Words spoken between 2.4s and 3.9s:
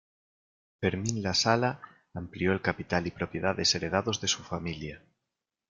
el capital y propiedades